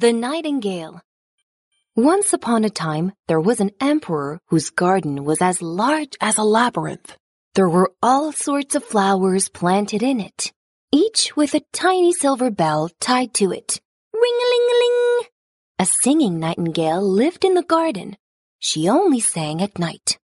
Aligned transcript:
The 0.00 0.14
Nightingale 0.14 1.02
Once 1.94 2.32
upon 2.32 2.64
a 2.64 2.70
time, 2.70 3.12
there 3.28 3.38
was 3.38 3.60
an 3.60 3.72
emperor 3.82 4.40
whose 4.46 4.70
garden 4.70 5.24
was 5.26 5.42
as 5.42 5.60
large 5.60 6.16
as 6.22 6.38
a 6.38 6.42
labyrinth. 6.42 7.18
There 7.54 7.68
were 7.68 7.92
all 8.02 8.32
sorts 8.32 8.74
of 8.74 8.82
flowers 8.82 9.50
planted 9.50 10.02
in 10.02 10.18
it, 10.18 10.54
each 10.90 11.36
with 11.36 11.52
a 11.52 11.66
tiny 11.74 12.14
silver 12.14 12.50
bell 12.50 12.88
tied 12.98 13.34
to 13.34 13.52
it. 13.52 13.78
Ring-a-ling-a-ling! 14.14 15.28
A 15.78 15.84
singing 15.84 16.40
nightingale 16.40 17.02
lived 17.02 17.44
in 17.44 17.52
the 17.52 17.62
garden. 17.62 18.16
She 18.58 18.88
only 18.88 19.20
sang 19.20 19.60
at 19.60 19.78
night. 19.78 20.18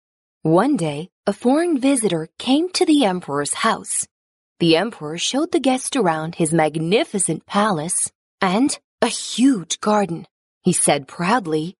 One 0.42 0.76
day, 0.76 1.08
a 1.26 1.32
foreign 1.32 1.78
visitor 1.78 2.28
came 2.38 2.68
to 2.72 2.84
the 2.84 3.06
emperor's 3.06 3.54
house. 3.54 4.06
The 4.60 4.76
emperor 4.76 5.16
showed 5.16 5.50
the 5.50 5.60
guest 5.60 5.96
around 5.96 6.34
his 6.34 6.52
magnificent 6.52 7.46
palace 7.46 8.12
and 8.38 8.78
a 9.02 9.08
huge 9.08 9.80
garden. 9.80 10.24
He 10.62 10.72
said 10.72 11.08
proudly, 11.08 11.74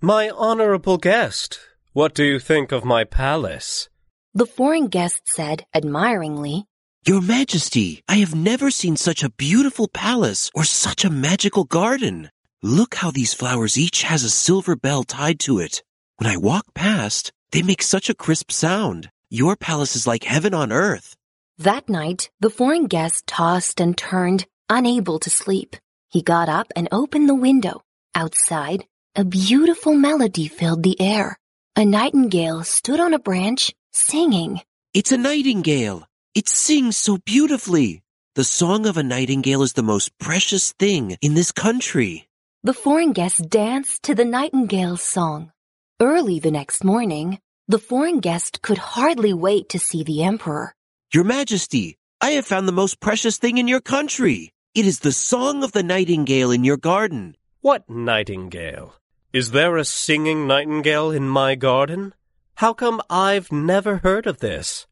My 0.00 0.30
honorable 0.30 0.96
guest, 0.96 1.58
what 1.92 2.14
do 2.14 2.22
you 2.22 2.38
think 2.38 2.70
of 2.70 2.84
my 2.84 3.02
palace? 3.02 3.88
The 4.32 4.46
foreign 4.46 4.86
guest 4.86 5.22
said 5.26 5.66
admiringly, 5.74 6.66
Your 7.04 7.20
Majesty, 7.20 8.04
I 8.08 8.18
have 8.18 8.32
never 8.32 8.70
seen 8.70 8.96
such 8.96 9.24
a 9.24 9.30
beautiful 9.30 9.88
palace 9.88 10.52
or 10.54 10.62
such 10.62 11.04
a 11.04 11.10
magical 11.10 11.64
garden. 11.64 12.30
Look 12.62 12.94
how 12.94 13.10
these 13.10 13.34
flowers 13.34 13.76
each 13.76 14.04
has 14.04 14.22
a 14.22 14.30
silver 14.30 14.76
bell 14.76 15.02
tied 15.02 15.40
to 15.40 15.58
it. 15.58 15.82
When 16.18 16.30
I 16.30 16.36
walk 16.36 16.74
past, 16.74 17.32
they 17.50 17.62
make 17.62 17.82
such 17.82 18.08
a 18.08 18.14
crisp 18.14 18.52
sound. 18.52 19.10
Your 19.30 19.56
palace 19.56 19.96
is 19.96 20.06
like 20.06 20.22
heaven 20.22 20.54
on 20.54 20.70
earth. 20.70 21.16
That 21.58 21.88
night, 21.88 22.30
the 22.38 22.50
foreign 22.50 22.86
guest 22.86 23.26
tossed 23.26 23.80
and 23.80 23.98
turned, 23.98 24.46
unable 24.70 25.18
to 25.18 25.30
sleep. 25.30 25.74
He 26.10 26.22
got 26.22 26.48
up 26.48 26.72
and 26.74 26.88
opened 26.90 27.28
the 27.28 27.34
window. 27.34 27.82
Outside, 28.14 28.86
a 29.14 29.24
beautiful 29.24 29.92
melody 29.92 30.48
filled 30.48 30.82
the 30.82 30.98
air. 31.00 31.38
A 31.76 31.84
nightingale 31.84 32.64
stood 32.64 32.98
on 32.98 33.12
a 33.12 33.18
branch, 33.18 33.74
singing. 33.92 34.62
It's 34.94 35.12
a 35.12 35.18
nightingale. 35.18 36.06
It 36.34 36.48
sings 36.48 36.96
so 36.96 37.18
beautifully. 37.18 38.02
The 38.36 38.44
song 38.44 38.86
of 38.86 38.96
a 38.96 39.02
nightingale 39.02 39.62
is 39.62 39.74
the 39.74 39.82
most 39.82 40.16
precious 40.18 40.72
thing 40.72 41.18
in 41.20 41.34
this 41.34 41.52
country. 41.52 42.28
The 42.62 42.72
foreign 42.72 43.12
guest 43.12 43.50
danced 43.50 44.02
to 44.04 44.14
the 44.14 44.24
nightingale's 44.24 45.02
song. 45.02 45.52
Early 46.00 46.38
the 46.38 46.50
next 46.50 46.84
morning, 46.84 47.38
the 47.66 47.78
foreign 47.78 48.20
guest 48.20 48.62
could 48.62 48.78
hardly 48.78 49.34
wait 49.34 49.68
to 49.70 49.78
see 49.78 50.04
the 50.04 50.22
emperor. 50.22 50.74
Your 51.12 51.24
Majesty, 51.24 51.98
I 52.20 52.30
have 52.30 52.46
found 52.46 52.66
the 52.66 52.72
most 52.72 52.98
precious 52.98 53.36
thing 53.36 53.58
in 53.58 53.68
your 53.68 53.80
country. 53.82 54.52
It 54.78 54.86
is 54.86 55.00
the 55.00 55.10
song 55.10 55.64
of 55.64 55.72
the 55.72 55.82
nightingale 55.82 56.52
in 56.52 56.62
your 56.62 56.76
garden. 56.76 57.36
What 57.62 57.90
nightingale? 57.90 58.94
Is 59.32 59.50
there 59.50 59.76
a 59.76 59.84
singing 59.84 60.46
nightingale 60.46 61.10
in 61.10 61.28
my 61.28 61.56
garden? 61.56 62.14
How 62.54 62.74
come 62.74 63.02
I've 63.10 63.50
never 63.50 63.96
heard 63.96 64.28
of 64.28 64.38
this? 64.38 64.86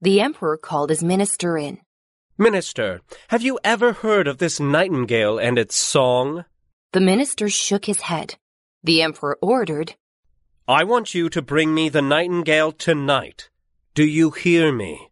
The 0.00 0.20
emperor 0.20 0.56
called 0.56 0.90
his 0.90 1.02
minister 1.02 1.58
in. 1.58 1.80
Minister, 2.38 3.00
have 3.30 3.42
you 3.42 3.58
ever 3.64 3.94
heard 3.94 4.28
of 4.28 4.38
this 4.38 4.60
nightingale 4.60 5.40
and 5.40 5.58
its 5.58 5.74
song? 5.74 6.44
The 6.92 7.00
minister 7.00 7.48
shook 7.48 7.86
his 7.86 8.02
head. 8.02 8.36
The 8.84 9.02
emperor 9.02 9.38
ordered, 9.42 9.96
I 10.68 10.84
want 10.84 11.16
you 11.16 11.28
to 11.30 11.42
bring 11.42 11.74
me 11.74 11.88
the 11.88 12.00
nightingale 12.00 12.70
tonight. 12.70 13.50
Do 13.94 14.04
you 14.06 14.30
hear 14.30 14.70
me? 14.70 15.08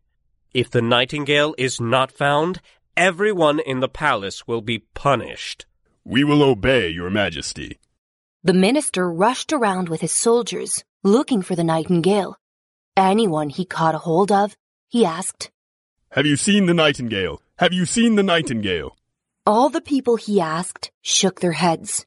If 0.54 0.70
the 0.70 0.82
nightingale 0.82 1.54
is 1.58 1.80
not 1.80 2.12
found, 2.12 2.60
everyone 3.00 3.58
in 3.58 3.80
the 3.80 3.88
palace 3.88 4.46
will 4.46 4.60
be 4.60 4.84
punished. 4.92 5.64
We 6.04 6.22
will 6.22 6.42
obey, 6.42 6.90
Your 6.90 7.08
Majesty. 7.08 7.78
The 8.44 8.52
minister 8.52 9.10
rushed 9.10 9.54
around 9.54 9.88
with 9.88 10.02
his 10.02 10.12
soldiers, 10.12 10.84
looking 11.02 11.40
for 11.40 11.56
the 11.56 11.64
nightingale. 11.64 12.36
Anyone 12.98 13.48
he 13.48 13.64
caught 13.64 13.94
a 13.94 14.04
hold 14.08 14.30
of, 14.30 14.54
he 14.88 15.06
asked. 15.06 15.50
Have 16.10 16.26
you 16.26 16.36
seen 16.36 16.66
the 16.66 16.74
nightingale? 16.74 17.40
Have 17.56 17.72
you 17.72 17.86
seen 17.86 18.16
the 18.16 18.22
nightingale? 18.22 18.96
All 19.46 19.70
the 19.70 19.80
people 19.80 20.16
he 20.16 20.38
asked 20.38 20.90
shook 21.00 21.40
their 21.40 21.52
heads. 21.52 22.04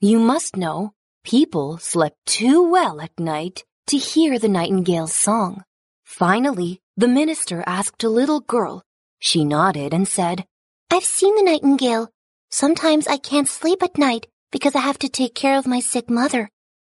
You 0.00 0.20
must 0.20 0.56
know, 0.56 0.92
people 1.24 1.78
slept 1.78 2.18
too 2.26 2.70
well 2.70 3.00
at 3.00 3.18
night 3.18 3.64
to 3.88 3.96
hear 3.96 4.38
the 4.38 4.48
nightingale's 4.48 5.14
song. 5.14 5.64
Finally, 6.04 6.80
the 6.96 7.08
minister 7.08 7.64
asked 7.66 8.04
a 8.04 8.08
little 8.08 8.40
girl. 8.40 8.84
She 9.18 9.44
nodded 9.44 9.92
and 9.92 10.06
said, 10.06 10.44
I've 10.90 11.04
seen 11.04 11.34
the 11.36 11.42
nightingale. 11.42 12.10
Sometimes 12.50 13.06
I 13.06 13.18
can't 13.18 13.48
sleep 13.48 13.82
at 13.82 13.98
night 13.98 14.26
because 14.50 14.74
I 14.74 14.80
have 14.80 14.98
to 15.00 15.08
take 15.08 15.34
care 15.34 15.58
of 15.58 15.66
my 15.66 15.80
sick 15.80 16.08
mother. 16.08 16.48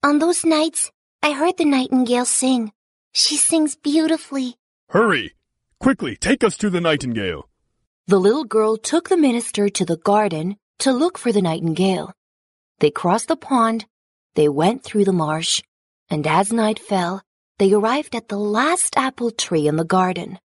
On 0.02 0.18
those 0.18 0.44
nights, 0.44 0.90
I 1.22 1.32
heard 1.32 1.56
the 1.58 1.64
nightingale 1.64 2.24
sing. 2.24 2.72
She 3.12 3.36
sings 3.36 3.76
beautifully. 3.76 4.56
Hurry! 4.88 5.34
Quickly, 5.78 6.16
take 6.16 6.42
us 6.44 6.56
to 6.58 6.70
the 6.70 6.80
nightingale. 6.80 7.48
The 8.06 8.18
little 8.18 8.44
girl 8.44 8.76
took 8.76 9.08
the 9.08 9.16
minister 9.16 9.68
to 9.68 9.84
the 9.84 9.96
garden 9.96 10.56
to 10.80 10.92
look 10.92 11.18
for 11.18 11.32
the 11.32 11.42
nightingale. 11.42 12.12
They 12.78 12.90
crossed 12.90 13.28
the 13.28 13.36
pond, 13.36 13.86
they 14.34 14.48
went 14.48 14.82
through 14.82 15.04
the 15.04 15.12
marsh, 15.12 15.62
and 16.08 16.26
as 16.26 16.52
night 16.52 16.78
fell, 16.78 17.22
they 17.58 17.72
arrived 17.72 18.14
at 18.16 18.28
the 18.28 18.38
last 18.38 18.96
apple 18.96 19.30
tree 19.30 19.68
in 19.68 19.76
the 19.76 19.84
garden. 19.84 20.38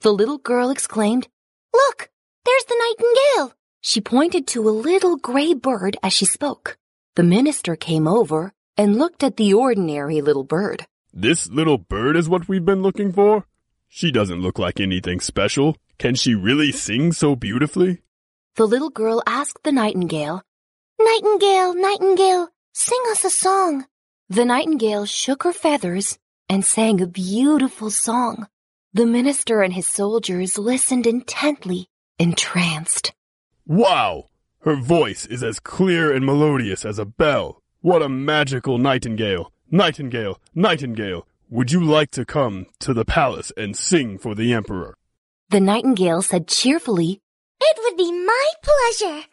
The 0.00 0.12
little 0.12 0.38
girl 0.38 0.70
exclaimed, 0.70 1.26
Look, 1.72 2.08
there's 2.44 2.64
the 2.64 2.94
nightingale. 3.36 3.54
She 3.80 4.00
pointed 4.00 4.46
to 4.48 4.68
a 4.68 4.70
little 4.70 5.16
gray 5.16 5.54
bird 5.54 5.96
as 6.02 6.12
she 6.12 6.24
spoke. 6.24 6.76
The 7.16 7.24
minister 7.24 7.74
came 7.74 8.06
over 8.06 8.52
and 8.76 8.96
looked 8.96 9.24
at 9.24 9.36
the 9.36 9.54
ordinary 9.54 10.20
little 10.20 10.44
bird. 10.44 10.86
This 11.12 11.48
little 11.48 11.78
bird 11.78 12.16
is 12.16 12.28
what 12.28 12.48
we've 12.48 12.64
been 12.64 12.82
looking 12.82 13.12
for? 13.12 13.46
She 13.88 14.12
doesn't 14.12 14.40
look 14.40 14.58
like 14.58 14.78
anything 14.78 15.18
special. 15.18 15.76
Can 15.98 16.14
she 16.14 16.34
really 16.34 16.70
sing 16.70 17.12
so 17.12 17.34
beautifully? 17.34 18.02
The 18.54 18.66
little 18.66 18.90
girl 18.90 19.22
asked 19.26 19.64
the 19.64 19.72
nightingale, 19.72 20.42
Nightingale, 21.00 21.74
nightingale, 21.74 22.48
sing 22.72 23.00
us 23.10 23.24
a 23.24 23.30
song. 23.30 23.86
The 24.28 24.44
nightingale 24.44 25.06
shook 25.06 25.42
her 25.42 25.52
feathers 25.52 26.18
and 26.48 26.64
sang 26.64 27.00
a 27.00 27.06
beautiful 27.06 27.90
song. 27.90 28.46
The 28.94 29.04
minister 29.04 29.60
and 29.60 29.74
his 29.74 29.86
soldiers 29.86 30.56
listened 30.56 31.06
intently, 31.06 31.88
entranced. 32.18 33.12
Wow! 33.66 34.30
Her 34.60 34.76
voice 34.76 35.26
is 35.26 35.42
as 35.42 35.60
clear 35.60 36.10
and 36.10 36.24
melodious 36.24 36.86
as 36.86 36.98
a 36.98 37.04
bell. 37.04 37.62
What 37.82 38.00
a 38.00 38.08
magical 38.08 38.78
nightingale! 38.78 39.52
Nightingale, 39.70 40.40
nightingale, 40.54 41.26
would 41.50 41.70
you 41.70 41.84
like 41.84 42.10
to 42.12 42.24
come 42.24 42.66
to 42.80 42.94
the 42.94 43.04
palace 43.04 43.52
and 43.58 43.76
sing 43.76 44.16
for 44.16 44.34
the 44.34 44.54
emperor? 44.54 44.96
The 45.50 45.60
nightingale 45.60 46.22
said 46.22 46.48
cheerfully, 46.48 47.20
It 47.60 47.78
would 47.82 47.96
be 47.98 48.10
my 48.10 48.46
pleasure. 48.62 49.26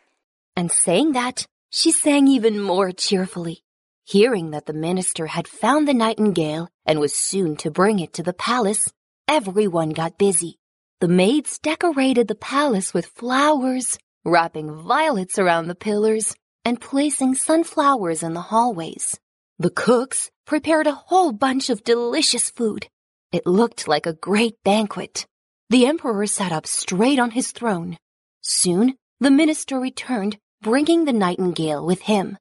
And 0.57 0.69
saying 0.69 1.13
that, 1.13 1.47
she 1.69 1.91
sang 1.91 2.27
even 2.27 2.59
more 2.59 2.91
cheerfully. 2.91 3.63
Hearing 4.03 4.51
that 4.51 4.65
the 4.65 4.73
minister 4.73 5.27
had 5.27 5.47
found 5.47 5.87
the 5.87 5.93
nightingale 5.93 6.67
and 6.85 6.99
was 6.99 7.15
soon 7.15 7.55
to 7.57 7.71
bring 7.71 7.99
it 7.99 8.11
to 8.13 8.23
the 8.23 8.33
palace, 8.33 8.91
everyone 9.27 9.89
got 9.89 10.17
busy. 10.17 10.57
The 11.01 11.07
maids 11.07 11.59
decorated 11.59 12.27
the 12.27 12.35
palace 12.35 12.93
with 12.93 13.05
flowers, 13.05 13.97
wrapping 14.23 14.73
violets 14.83 15.37
around 15.37 15.67
the 15.67 15.75
pillars, 15.75 16.35
and 16.63 16.81
placing 16.81 17.35
sunflowers 17.35 18.23
in 18.23 18.33
the 18.33 18.41
hallways. 18.41 19.19
The 19.59 19.69
cooks 19.69 20.31
prepared 20.45 20.87
a 20.87 20.93
whole 20.93 21.31
bunch 21.31 21.69
of 21.69 21.83
delicious 21.83 22.49
food. 22.49 22.87
It 23.31 23.45
looked 23.45 23.87
like 23.87 24.05
a 24.05 24.13
great 24.13 24.55
banquet. 24.63 25.25
The 25.69 25.85
emperor 25.85 26.27
sat 26.27 26.51
up 26.51 26.67
straight 26.67 27.19
on 27.19 27.31
his 27.31 27.51
throne. 27.51 27.97
Soon, 28.41 28.95
the 29.19 29.31
minister 29.31 29.79
returned, 29.79 30.37
bringing 30.61 31.05
the 31.05 31.13
nightingale 31.13 31.85
with 31.85 32.01
him. 32.01 32.37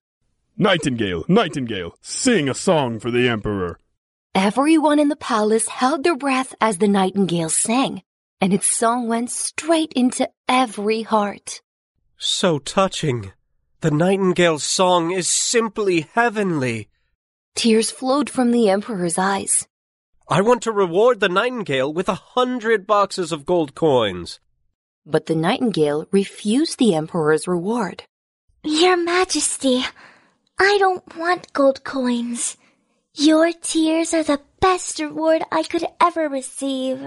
Nightingale, 0.57 1.25
nightingale, 1.29 1.97
sing 2.01 2.49
a 2.49 2.55
song 2.55 3.01
for 3.01 3.11
the 3.11 3.29
emperor. 3.29 3.79
Everyone 4.35 4.99
in 4.99 5.09
the 5.09 5.17
palace 5.17 5.69
held 5.69 6.03
their 6.03 6.17
breath 6.17 6.57
as 6.61 6.79
the 6.79 6.89
nightingale 6.89 7.51
sang, 7.51 8.03
and 8.41 8.53
its 8.53 8.67
song 8.67 9.07
went 9.07 9.31
straight 9.31 9.93
into 9.93 10.29
every 10.49 11.03
heart. 11.03 11.63
So 12.19 12.59
touching. 12.59 13.31
The 13.81 13.93
nightingale's 13.93 14.65
song 14.65 15.13
is 15.13 15.29
simply 15.29 16.09
heavenly. 16.15 16.89
Tears 17.55 17.93
flowed 17.93 18.29
from 18.29 18.51
the 18.51 18.69
emperor's 18.71 19.19
eyes. 19.19 19.69
I 20.29 20.41
want 20.41 20.63
to 20.63 20.73
reward 20.73 21.21
the 21.21 21.29
nightingale 21.29 21.93
with 21.93 22.09
a 22.09 22.15
hundred 22.15 22.89
boxes 22.89 23.31
of 23.31 23.47
gold 23.47 23.77
coins. 23.77 24.41
But 25.07 25.27
the 25.27 25.37
nightingale 25.37 26.09
refused 26.11 26.81
the 26.81 26.97
emperor's 26.97 27.47
reward. 27.47 28.03
Your 28.65 28.97
Majesty, 28.97 29.85
I 30.59 30.77
don't 30.79 31.17
want 31.17 31.53
gold 31.53 31.85
coins. 31.85 32.57
Your 33.17 33.53
tears 33.53 34.13
are 34.13 34.25
the 34.25 34.41
best 34.61 34.99
reward 34.99 35.45
I 35.53 35.63
could 35.63 35.87
ever 36.01 36.29
receive. 36.29 37.01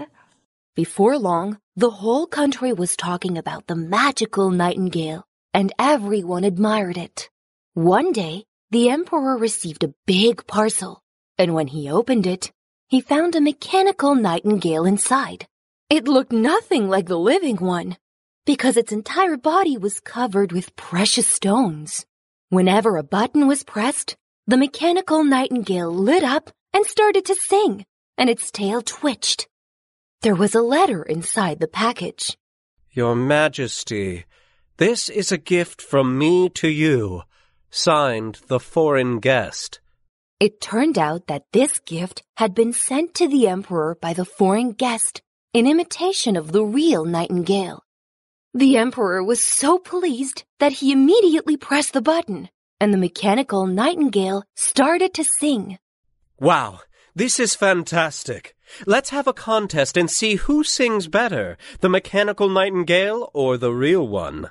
Before 0.74 1.18
long, 1.18 1.58
the 1.76 1.90
whole 1.90 2.26
country 2.26 2.72
was 2.72 2.96
talking 2.96 3.36
about 3.36 3.66
the 3.66 3.76
magical 3.76 4.50
nightingale, 4.50 5.26
and 5.52 5.70
everyone 5.78 6.44
admired 6.44 6.96
it. 6.96 7.28
One 7.74 8.12
day, 8.12 8.46
the 8.70 8.88
emperor 8.88 9.36
received 9.36 9.84
a 9.84 9.92
big 10.06 10.46
parcel, 10.46 11.02
and 11.36 11.52
when 11.52 11.66
he 11.66 11.90
opened 11.90 12.26
it, 12.26 12.52
he 12.86 13.02
found 13.02 13.36
a 13.36 13.40
mechanical 13.42 14.14
nightingale 14.14 14.86
inside. 14.86 15.46
It 15.90 16.08
looked 16.08 16.32
nothing 16.32 16.88
like 16.88 17.04
the 17.04 17.18
living 17.18 17.56
one, 17.56 17.98
because 18.46 18.78
its 18.78 18.92
entire 18.92 19.36
body 19.36 19.76
was 19.76 20.00
covered 20.00 20.52
with 20.52 20.74
precious 20.74 21.28
stones. 21.28 22.06
Whenever 22.48 22.96
a 22.96 23.02
button 23.02 23.46
was 23.46 23.62
pressed, 23.62 24.16
the 24.48 24.56
mechanical 24.56 25.24
nightingale 25.24 25.94
lit 25.94 26.24
up 26.24 26.50
and 26.72 26.86
started 26.86 27.22
to 27.26 27.34
sing, 27.34 27.84
and 28.16 28.30
its 28.30 28.50
tail 28.50 28.80
twitched. 28.80 29.46
There 30.22 30.34
was 30.34 30.54
a 30.54 30.62
letter 30.62 31.02
inside 31.02 31.60
the 31.60 31.68
package. 31.68 32.34
Your 32.90 33.14
Majesty, 33.14 34.24
this 34.78 35.10
is 35.10 35.30
a 35.30 35.36
gift 35.36 35.82
from 35.82 36.16
me 36.16 36.48
to 36.54 36.68
you, 36.68 37.24
signed 37.70 38.40
the 38.46 38.58
foreign 38.58 39.18
guest. 39.18 39.80
It 40.40 40.62
turned 40.62 40.98
out 40.98 41.26
that 41.26 41.44
this 41.52 41.78
gift 41.80 42.22
had 42.38 42.54
been 42.54 42.72
sent 42.72 43.12
to 43.16 43.28
the 43.28 43.48
emperor 43.48 43.98
by 44.00 44.14
the 44.14 44.24
foreign 44.24 44.72
guest 44.72 45.20
in 45.52 45.66
imitation 45.66 46.36
of 46.36 46.52
the 46.52 46.64
real 46.64 47.04
nightingale. 47.04 47.82
The 48.54 48.78
emperor 48.78 49.22
was 49.22 49.42
so 49.42 49.76
pleased 49.76 50.44
that 50.58 50.72
he 50.72 50.90
immediately 50.90 51.58
pressed 51.58 51.92
the 51.92 52.00
button, 52.00 52.48
and 52.80 52.92
the 52.92 52.98
mechanical 52.98 53.66
nightingale 53.66 54.44
started 54.56 55.14
to 55.14 55.24
sing. 55.24 55.78
Wow, 56.40 56.80
this 57.14 57.40
is 57.40 57.54
fantastic. 57.54 58.54
Let's 58.86 59.10
have 59.10 59.26
a 59.26 59.32
contest 59.32 59.96
and 59.96 60.10
see 60.10 60.36
who 60.36 60.62
sings 60.62 61.08
better, 61.08 61.56
the 61.80 61.88
mechanical 61.88 62.48
nightingale 62.48 63.30
or 63.34 63.56
the 63.56 63.72
real 63.72 64.06
one. 64.06 64.50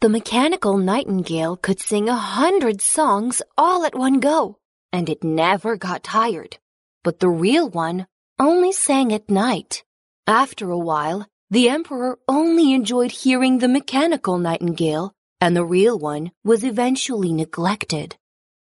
The 0.00 0.08
mechanical 0.08 0.76
nightingale 0.78 1.56
could 1.56 1.80
sing 1.80 2.08
a 2.08 2.16
hundred 2.16 2.80
songs 2.80 3.42
all 3.56 3.84
at 3.84 3.94
one 3.94 4.20
go, 4.20 4.58
and 4.92 5.08
it 5.08 5.24
never 5.24 5.76
got 5.76 6.02
tired. 6.04 6.58
But 7.02 7.20
the 7.20 7.28
real 7.28 7.68
one 7.68 8.06
only 8.38 8.72
sang 8.72 9.12
at 9.12 9.28
night. 9.28 9.84
After 10.26 10.70
a 10.70 10.78
while, 10.78 11.26
the 11.50 11.68
emperor 11.68 12.18
only 12.28 12.72
enjoyed 12.74 13.10
hearing 13.10 13.58
the 13.58 13.68
mechanical 13.68 14.38
nightingale, 14.38 15.14
and 15.40 15.56
the 15.56 15.64
real 15.64 15.98
one 15.98 16.30
was 16.44 16.64
eventually 16.64 17.32
neglected. 17.32 18.16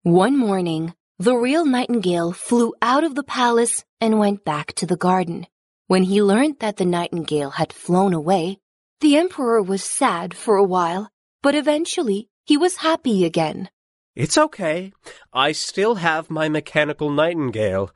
One 0.02 0.36
morning, 0.36 0.94
the 1.18 1.36
real 1.36 1.66
nightingale 1.66 2.32
flew 2.32 2.74
out 2.80 3.04
of 3.04 3.14
the 3.14 3.22
palace 3.22 3.84
and 4.00 4.18
went 4.18 4.44
back 4.44 4.72
to 4.74 4.86
the 4.86 4.96
garden. 4.96 5.46
When 5.86 6.04
he 6.04 6.22
learned 6.22 6.60
that 6.60 6.76
the 6.76 6.84
nightingale 6.86 7.50
had 7.50 7.72
flown 7.72 8.14
away, 8.14 8.58
the 9.00 9.16
emperor 9.16 9.60
was 9.62 9.82
sad 9.82 10.34
for 10.34 10.56
a 10.56 10.64
while, 10.64 11.10
but 11.42 11.54
eventually 11.54 12.28
he 12.44 12.56
was 12.56 12.76
happy 12.76 13.24
again. 13.24 13.68
It's 14.14 14.38
okay. 14.38 14.92
I 15.32 15.52
still 15.52 15.96
have 15.96 16.30
my 16.30 16.48
mechanical 16.48 17.10
nightingale. 17.10 17.90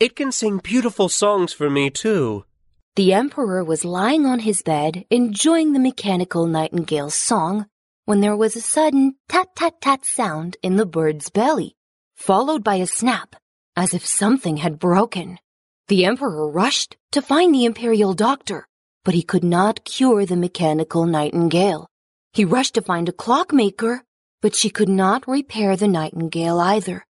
It 0.00 0.16
can 0.16 0.32
sing 0.32 0.58
beautiful 0.58 1.08
songs 1.08 1.52
for 1.52 1.70
me, 1.70 1.90
too. 1.90 2.44
The 2.96 3.12
emperor 3.12 3.64
was 3.64 3.84
lying 3.84 4.26
on 4.26 4.40
his 4.40 4.62
bed 4.62 5.04
enjoying 5.10 5.72
the 5.72 5.80
mechanical 5.80 6.46
nightingale's 6.46 7.14
song 7.14 7.66
when 8.04 8.20
there 8.20 8.36
was 8.36 8.54
a 8.56 8.60
sudden 8.60 9.14
tat-tat-tat 9.28 10.04
sound 10.04 10.56
in 10.62 10.76
the 10.76 10.86
bird's 10.86 11.30
belly, 11.30 11.74
followed 12.16 12.62
by 12.62 12.76
a 12.76 12.86
snap, 12.86 13.36
as 13.76 13.94
if 13.94 14.06
something 14.06 14.58
had 14.58 14.78
broken. 14.78 15.38
The 15.88 16.04
emperor 16.04 16.48
rushed 16.50 16.96
to 17.12 17.22
find 17.22 17.54
the 17.54 17.64
imperial 17.64 18.14
doctor, 18.14 18.66
but 19.04 19.14
he 19.14 19.22
could 19.22 19.44
not 19.44 19.84
cure 19.84 20.24
the 20.24 20.36
mechanical 20.36 21.06
nightingale. 21.06 21.88
He 22.32 22.44
rushed 22.44 22.74
to 22.74 22.82
find 22.82 23.08
a 23.08 23.12
clockmaker, 23.12 24.02
but 24.42 24.54
she 24.54 24.70
could 24.70 24.88
not 24.88 25.28
repair 25.28 25.76
the 25.76 25.88
nightingale 25.88 26.58
either. 26.60 27.04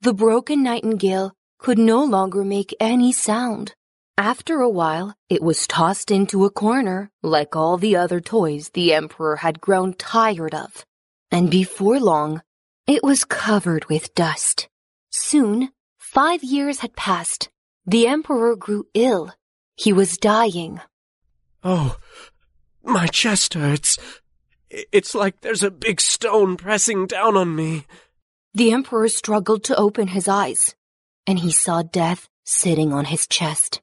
The 0.00 0.14
broken 0.14 0.62
nightingale 0.62 1.32
could 1.58 1.78
no 1.78 2.04
longer 2.04 2.44
make 2.44 2.74
any 2.78 3.12
sound. 3.12 3.74
After 4.18 4.60
a 4.60 4.68
while, 4.68 5.14
it 5.28 5.44
was 5.44 5.68
tossed 5.68 6.10
into 6.10 6.44
a 6.44 6.50
corner, 6.50 7.12
like 7.22 7.54
all 7.54 7.78
the 7.78 7.94
other 7.94 8.20
toys 8.20 8.70
the 8.70 8.92
emperor 8.92 9.36
had 9.36 9.60
grown 9.60 9.94
tired 9.94 10.56
of. 10.56 10.84
And 11.30 11.48
before 11.48 12.00
long, 12.00 12.42
it 12.88 13.04
was 13.04 13.24
covered 13.24 13.84
with 13.84 14.16
dust. 14.16 14.68
Soon, 15.10 15.70
five 15.98 16.42
years 16.42 16.80
had 16.80 16.96
passed. 16.96 17.48
The 17.86 18.08
emperor 18.08 18.56
grew 18.56 18.88
ill. 18.92 19.32
He 19.76 19.92
was 19.92 20.18
dying. 20.18 20.80
Oh, 21.62 21.96
my 22.82 23.06
chest 23.06 23.54
hurts. 23.54 23.98
It's 24.68 25.14
like 25.14 25.42
there's 25.42 25.62
a 25.62 25.70
big 25.70 26.00
stone 26.00 26.56
pressing 26.56 27.06
down 27.06 27.36
on 27.36 27.54
me. 27.54 27.86
The 28.52 28.72
emperor 28.72 29.08
struggled 29.10 29.62
to 29.64 29.76
open 29.76 30.08
his 30.08 30.26
eyes, 30.26 30.74
and 31.24 31.38
he 31.38 31.52
saw 31.52 31.82
death 31.82 32.28
sitting 32.44 32.92
on 32.92 33.04
his 33.04 33.28
chest. 33.28 33.80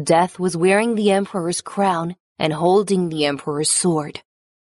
Death 0.00 0.40
was 0.40 0.56
wearing 0.56 0.94
the 0.94 1.12
emperor's 1.12 1.60
crown 1.60 2.16
and 2.38 2.52
holding 2.52 3.08
the 3.08 3.26
emperor's 3.26 3.70
sword. 3.70 4.22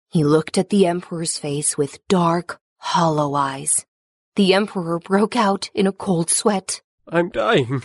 He 0.09 0.23
looked 0.23 0.57
at 0.57 0.69
the 0.69 0.85
emperor's 0.85 1.37
face 1.37 1.77
with 1.77 2.05
dark, 2.07 2.59
hollow 2.77 3.33
eyes. 3.33 3.85
The 4.35 4.53
emperor 4.53 4.99
broke 4.99 5.35
out 5.35 5.69
in 5.73 5.87
a 5.87 5.93
cold 5.93 6.29
sweat. 6.29 6.81
I'm 7.07 7.29
dying. 7.29 7.83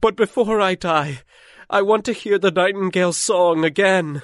But 0.00 0.16
before 0.16 0.60
I 0.60 0.74
die, 0.74 1.22
I 1.68 1.82
want 1.82 2.04
to 2.06 2.12
hear 2.12 2.38
the 2.38 2.50
nightingale's 2.50 3.16
song 3.16 3.64
again. 3.64 4.22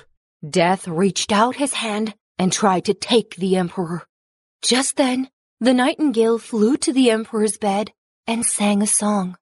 Death 0.48 0.86
reached 0.86 1.32
out 1.32 1.56
his 1.56 1.74
hand 1.74 2.14
and 2.38 2.52
tried 2.52 2.84
to 2.84 2.94
take 2.94 3.36
the 3.36 3.56
emperor. 3.56 4.04
Just 4.62 4.96
then, 4.96 5.28
the 5.60 5.74
nightingale 5.74 6.38
flew 6.38 6.76
to 6.78 6.92
the 6.92 7.10
emperor's 7.10 7.58
bed 7.58 7.92
and 8.26 8.44
sang 8.44 8.82
a 8.82 8.86
song. 8.86 9.36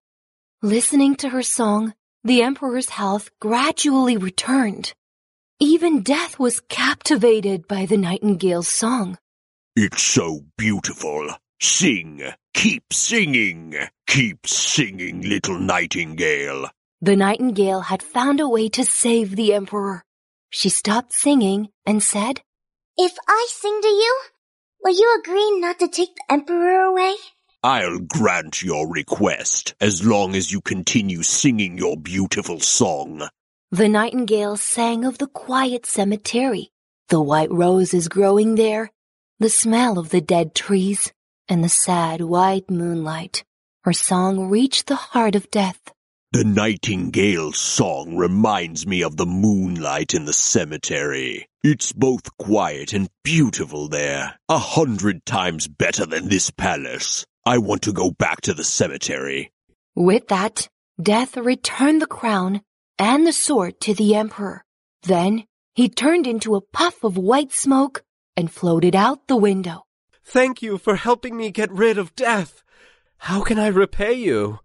Listening 0.62 1.16
to 1.16 1.30
her 1.30 1.42
song, 1.42 1.94
the 2.24 2.42
emperor's 2.42 2.88
health 2.88 3.30
gradually 3.38 4.16
returned. 4.16 4.94
Even 5.60 6.02
death 6.02 6.38
was 6.38 6.60
captivated 6.68 7.68
by 7.68 7.84
the 7.84 7.98
nightingale's 7.98 8.66
song. 8.66 9.18
It's 9.76 10.02
so 10.02 10.40
beautiful. 10.56 11.28
Sing, 11.60 12.22
keep 12.54 12.92
singing, 12.92 13.76
keep 14.06 14.46
singing, 14.46 15.20
little 15.22 15.58
nightingale. 15.58 16.70
The 17.00 17.16
nightingale 17.16 17.82
had 17.82 18.02
found 18.02 18.40
a 18.40 18.48
way 18.48 18.70
to 18.70 18.84
save 18.84 19.36
the 19.36 19.52
emperor. 19.52 20.02
She 20.48 20.70
stopped 20.70 21.12
singing 21.12 21.68
and 21.84 22.02
said, 22.02 22.40
If 22.96 23.16
I 23.28 23.46
sing 23.50 23.80
to 23.82 23.88
you, 23.88 24.20
will 24.82 24.94
you 24.98 25.18
agree 25.20 25.60
not 25.60 25.78
to 25.80 25.88
take 25.88 26.14
the 26.14 26.32
emperor 26.32 26.80
away? 26.80 27.14
I'll 27.64 27.98
grant 27.98 28.62
your 28.62 28.86
request 28.86 29.74
as 29.80 30.04
long 30.04 30.34
as 30.36 30.52
you 30.52 30.60
continue 30.60 31.22
singing 31.22 31.78
your 31.78 31.96
beautiful 31.96 32.60
song. 32.60 33.26
The 33.70 33.88
nightingale 33.88 34.58
sang 34.58 35.06
of 35.06 35.16
the 35.16 35.28
quiet 35.28 35.86
cemetery, 35.86 36.72
the 37.08 37.22
white 37.22 37.50
roses 37.50 38.08
growing 38.08 38.56
there, 38.56 38.92
the 39.38 39.48
smell 39.48 39.98
of 39.98 40.10
the 40.10 40.20
dead 40.20 40.54
trees, 40.54 41.10
and 41.48 41.64
the 41.64 41.70
sad 41.70 42.20
white 42.20 42.70
moonlight. 42.70 43.44
Her 43.84 43.94
song 43.94 44.50
reached 44.50 44.88
the 44.88 44.96
heart 44.96 45.34
of 45.34 45.50
death. 45.50 45.80
The 46.32 46.44
nightingale's 46.44 47.56
song 47.56 48.14
reminds 48.14 48.86
me 48.86 49.02
of 49.02 49.16
the 49.16 49.24
moonlight 49.24 50.12
in 50.12 50.26
the 50.26 50.34
cemetery. 50.34 51.48
It's 51.62 51.92
both 51.92 52.36
quiet 52.36 52.92
and 52.92 53.08
beautiful 53.22 53.88
there, 53.88 54.38
a 54.50 54.58
hundred 54.58 55.24
times 55.24 55.66
better 55.66 56.04
than 56.04 56.28
this 56.28 56.50
palace. 56.50 57.24
I 57.46 57.58
want 57.58 57.82
to 57.82 57.92
go 57.92 58.10
back 58.10 58.40
to 58.42 58.54
the 58.54 58.64
cemetery. 58.64 59.52
With 59.94 60.28
that, 60.28 60.68
Death 61.00 61.36
returned 61.36 62.00
the 62.00 62.06
crown 62.06 62.62
and 62.98 63.26
the 63.26 63.32
sword 63.32 63.80
to 63.80 63.94
the 63.94 64.14
emperor. 64.14 64.64
Then 65.02 65.44
he 65.74 65.88
turned 65.88 66.26
into 66.26 66.54
a 66.54 66.60
puff 66.60 67.04
of 67.04 67.16
white 67.18 67.52
smoke 67.52 68.02
and 68.36 68.50
floated 68.50 68.96
out 68.96 69.26
the 69.26 69.36
window. 69.36 69.82
Thank 70.24 70.62
you 70.62 70.78
for 70.78 70.96
helping 70.96 71.36
me 71.36 71.50
get 71.50 71.70
rid 71.70 71.98
of 71.98 72.16
death. 72.16 72.62
How 73.18 73.42
can 73.42 73.58
I 73.58 73.66
repay 73.66 74.14
you? 74.14 74.60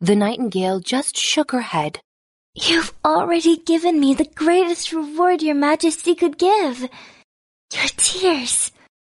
The 0.00 0.16
nightingale 0.16 0.80
just 0.80 1.16
shook 1.16 1.52
her 1.52 1.60
head. 1.60 2.00
You've 2.54 2.92
already 3.04 3.58
given 3.58 4.00
me 4.00 4.14
the 4.14 4.30
greatest 4.34 4.92
reward 4.92 5.42
your 5.42 5.54
majesty 5.54 6.14
could 6.14 6.38
give. 6.38 6.88
Your 7.72 7.88
tears. 7.96 8.72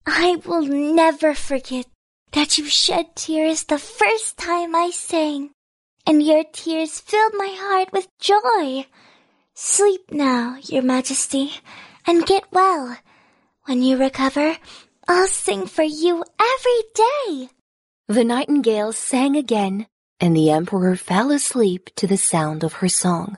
I 0.06 0.36
will 0.44 0.62
never 0.62 1.34
forget 1.34 1.86
that 2.32 2.58
you 2.58 2.66
shed 2.66 3.14
tears 3.14 3.64
the 3.64 3.78
first 3.78 4.36
time 4.36 4.74
I 4.74 4.90
sang, 4.90 5.50
and 6.06 6.22
your 6.22 6.44
tears 6.52 7.00
filled 7.00 7.32
my 7.34 7.54
heart 7.58 7.92
with 7.92 8.08
joy. 8.20 8.86
Sleep 9.54 10.10
now, 10.10 10.56
your 10.62 10.82
majesty, 10.82 11.52
and 12.06 12.26
get 12.26 12.44
well. 12.52 12.96
When 13.64 13.82
you 13.82 13.96
recover, 13.98 14.56
I'll 15.06 15.26
sing 15.26 15.66
for 15.66 15.82
you 15.82 16.24
every 16.40 16.82
day. 16.94 17.48
The 18.08 18.24
nightingale 18.24 18.92
sang 18.92 19.36
again, 19.36 19.86
and 20.20 20.36
the 20.36 20.50
emperor 20.50 20.96
fell 20.96 21.30
asleep 21.30 21.90
to 21.96 22.06
the 22.06 22.16
sound 22.16 22.64
of 22.64 22.74
her 22.74 22.88
song. 22.88 23.36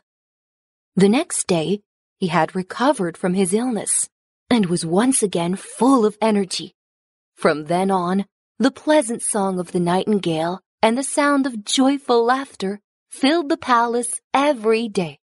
The 0.96 1.08
next 1.08 1.46
day, 1.46 1.82
he 2.18 2.26
had 2.26 2.54
recovered 2.54 3.16
from 3.16 3.34
his 3.34 3.54
illness 3.54 4.08
and 4.50 4.66
was 4.66 4.84
once 4.84 5.22
again 5.22 5.56
full 5.56 6.04
of 6.04 6.18
energy. 6.20 6.74
From 7.34 7.64
then 7.64 7.90
on, 7.90 8.26
the 8.60 8.70
pleasant 8.70 9.22
song 9.22 9.58
of 9.58 9.72
the 9.72 9.80
nightingale 9.80 10.60
and 10.82 10.98
the 10.98 11.02
sound 11.02 11.46
of 11.46 11.64
joyful 11.64 12.22
laughter 12.22 12.78
filled 13.10 13.48
the 13.48 13.56
palace 13.56 14.20
every 14.34 14.86
day. 14.86 15.19